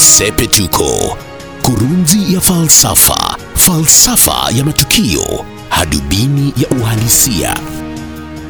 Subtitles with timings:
[0.00, 1.16] Sepetuko,
[1.62, 7.56] kurunzi ya falsafa, falsafa ya matukio, hadubini ya uhalisia.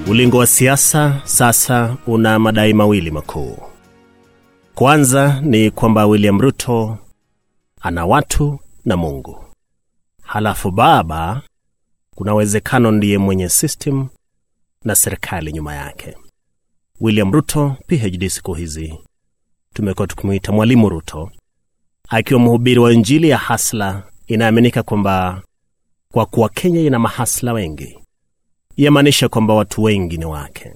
[0.09, 3.59] Ulingo wa siasa sasa una madai mawili makuu.
[4.75, 6.99] Kwanza ni kwamba William Ruto
[7.81, 9.45] ana watu na Mungu,
[10.23, 11.43] halafu baba
[12.15, 14.09] kuna uwezekano ndiye mwenye system
[14.85, 16.17] na serikali nyuma yake.
[17.01, 18.99] William Ruto PhD siku hizi
[19.75, 21.31] tumekuwa tukimwita Mwalimu Ruto,
[22.11, 24.03] akiwa mhubiri wa Injili ya hasla.
[24.27, 25.43] Inaaminika kwamba
[26.13, 27.99] kwa kuwa Kenya ina mahasla wengi,
[28.77, 30.73] yamaanisha kwamba watu wengi ni wake.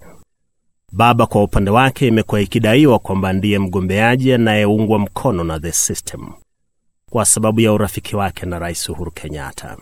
[0.93, 6.33] Baba kwa upande wake imekuwa ikidaiwa kwamba ndiye mgombeaji anayeungwa mkono na the system
[7.11, 9.77] kwa sababu ya urafiki wake na Rais Uhuru Kenyatta.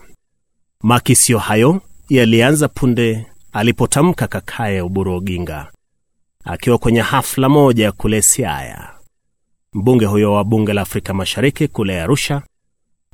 [0.83, 5.71] Makisio hayo yalianza punde alipotamka kakaye Oburu Oginga
[6.43, 8.92] akiwa kwenye hafla moja kule Siaya.
[9.73, 12.41] Mbunge huyo wa bunge la Afrika Mashariki kule Arusha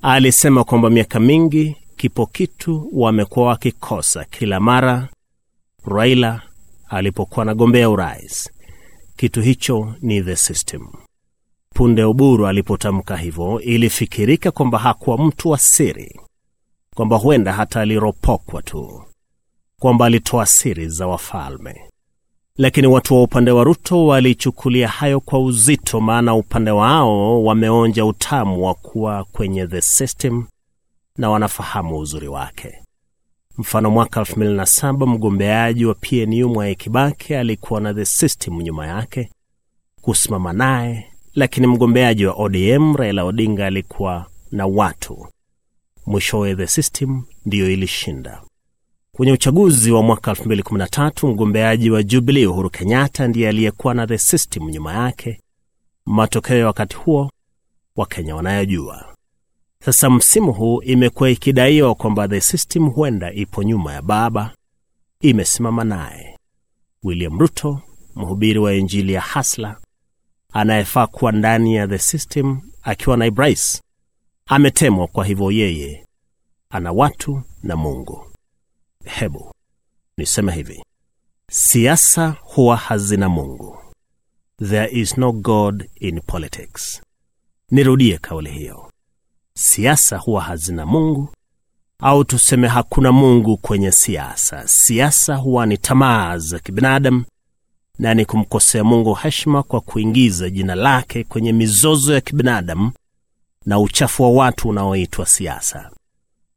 [0.02, 5.10] alisema kwamba miaka mingi kipo kitu wamekuwa wakikosa kila mara
[5.86, 6.42] Raila
[6.90, 8.50] alipokuwa anagombea urais.
[9.18, 10.88] Kitu hicho ni the system.
[11.76, 16.20] Punde Uburu alipotamka hivyo, ilifikirika kwamba hakuwa mtu wa siri,
[16.96, 19.04] kwamba huenda hata aliropokwa tu,
[19.80, 21.89] kwamba alitoa siri za wafalme.
[22.60, 28.66] Lakini watu wa upande wa Ruto walichukulia hayo kwa uzito, maana upande wao wameonja utamu
[28.66, 30.46] wa kuwa kwenye the system
[31.18, 32.76] na wanafahamu uzuri wake.
[33.58, 39.30] Mfano, mwaka 2007 mgombeaji wa PNU Mwai Kibaki alikuwa na the system nyuma yake
[40.02, 41.06] kusimama naye,
[41.36, 45.28] lakini mgombeaji wa ODM Raila Odinga alikuwa na watu.
[46.06, 48.42] Mwishowe the system ndiyo ilishinda.
[49.20, 54.70] Kwenye uchaguzi wa mwaka 2013 mgombeaji wa Jubilee Uhuru Kenyatta ndiye aliyekuwa na the system
[54.70, 55.42] nyuma yake.
[56.06, 57.32] Matokeo ya wakati huo
[57.96, 59.16] Wakenya wanayojua.
[59.86, 64.54] Sasa msimu huu imekuwa ikidaiwa kwamba the system huenda ipo nyuma ya baba,
[65.22, 66.38] imesimama naye.
[67.04, 67.82] William Ruto,
[68.16, 69.78] mhubiri wa Injili ya hasla,
[70.54, 73.82] anayefaa kuwa ndani ya the system akiwa naibu Rais,
[74.46, 75.08] ametemwa.
[75.08, 76.06] Kwa hivyo yeye
[76.70, 78.29] ana watu na Mungu.
[79.10, 79.54] Hebu
[80.18, 80.84] niseme hivi,
[81.52, 83.78] siasa huwa hazina Mungu.
[84.70, 87.02] There is no God in politics.
[87.72, 88.92] Nirudie kauli hiyo,
[89.54, 91.30] siasa huwa hazina Mungu,
[92.00, 94.68] au tuseme hakuna Mungu kwenye siasa.
[94.68, 97.26] Siasa huwa ni tamaa za kibinadamu
[98.00, 102.92] na ni kumkosea Mungu heshima kwa kuingiza jina lake kwenye mizozo ya kibinadamu
[103.66, 105.92] na uchafu wa watu unaoitwa siasa.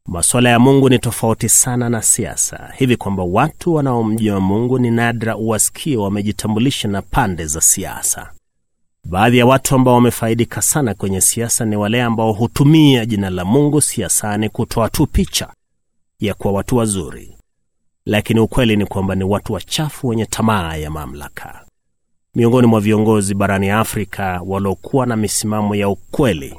[0.09, 5.37] Masuala ya Mungu ni tofauti sana na siasa, hivi kwamba watu wanaomjua Mungu ni nadra
[5.37, 8.33] uwasikie wamejitambulisha na pande za siasa.
[9.05, 13.81] Baadhi ya watu ambao wamefaidika sana kwenye siasa ni wale ambao hutumia jina la Mungu
[13.81, 15.53] siasani kutoa tu picha
[16.21, 17.37] ya kuwa watu wazuri,
[18.07, 21.67] lakini ukweli ni kwamba ni watu wachafu wenye tamaa ya mamlaka.
[22.35, 26.57] Miongoni mwa viongozi barani Afrika waliokuwa na misimamo ya ukweli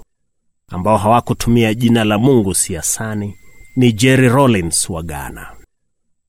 [0.74, 3.36] ambao hawakutumia jina la Mungu siasani
[3.76, 5.48] ni Jerry Rawlings wa Ghana.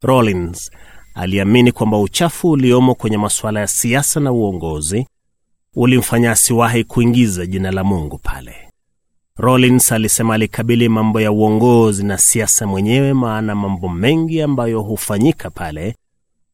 [0.02, 0.70] Rawlings
[1.14, 5.06] aliamini kwamba uchafu uliomo kwenye masuala ya siasa na uongozi
[5.74, 8.54] ulimfanya asiwahi kuingiza jina la Mungu pale.
[9.36, 15.96] Rawlings alisema alikabili mambo ya uongozi na siasa mwenyewe, maana mambo mengi ambayo hufanyika pale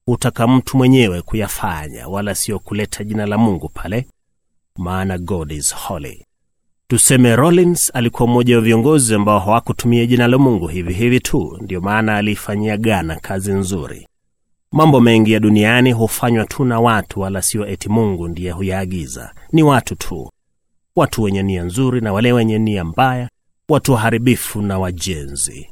[0.07, 4.07] hutaka mtu mwenyewe kuyafanya, wala siyo kuleta jina la Mungu pale,
[4.77, 6.27] maana God is holy.
[6.91, 11.81] Tuseme Rollins alikuwa mmoja wa viongozi ambao hawakutumia jina la Mungu hivi hivi tu, ndiyo
[11.81, 14.09] maana aliifanyia Ghana kazi nzuri.
[14.73, 19.35] Mambo mengi ya duniani hufanywa tu na watu, wala sio eti Mungu ndiye huyaagiza.
[19.53, 20.31] Ni watu tu,
[20.97, 23.29] watu wenye nia nzuri na wale wenye nia mbaya,
[23.69, 25.69] watu waharibifu na wajenzi.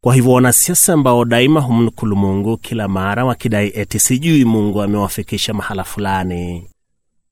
[0.00, 5.84] Kwa hivyo wanasiasa ambao daima humnukulu Mungu kila mara wakidai eti sijui Mungu amewafikisha mahala
[5.84, 6.68] fulani,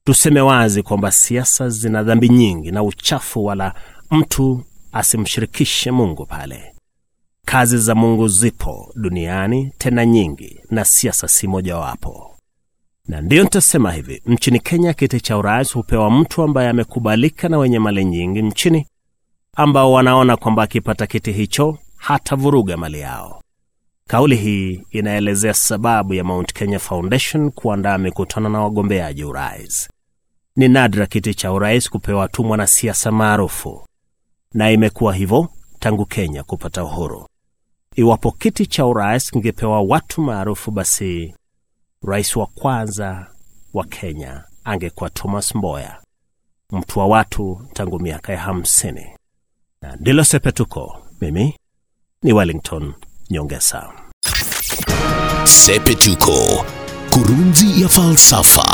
[0.07, 3.75] tuseme wazi kwamba siasa zina dhambi nyingi na uchafu, wala
[4.11, 6.75] mtu asimshirikishe Mungu pale.
[7.47, 12.31] Kazi za Mungu zipo duniani tena nyingi, na siasa si mojawapo.
[13.09, 17.79] Na ndiyo nitasema hivi, nchini Kenya kiti cha urais hupewa mtu ambaye amekubalika na wenye
[17.79, 18.87] mali nyingi nchini,
[19.57, 23.41] ambao wanaona kwamba akipata kiti hicho hatavuruga mali yao.
[24.09, 29.89] Kauli hii inaelezea sababu ya Mount Kenya Foundation kuandaa mikutano na wagombeaji urais.
[30.57, 33.87] Ni nadra kiti cha urais kupewa tu mwanasiasa maarufu,
[34.53, 35.49] na imekuwa hivyo
[35.79, 37.27] tangu Kenya kupata uhuru.
[37.97, 41.35] Iwapo kiti cha urais kingepewa watu maarufu, basi
[42.07, 43.27] rais wa kwanza
[43.75, 46.01] wa Kenya angekuwa Thomas Mboya,
[46.73, 49.07] mtu wa watu tangu miaka ya hamsini.
[49.83, 50.99] Na ndilo sepetuko.
[51.21, 51.57] Mimi
[52.23, 52.95] ni Wellington
[53.31, 53.93] Nyongesa.
[55.45, 56.65] Sepetuko,
[57.11, 58.74] kurunzi ya falsafa,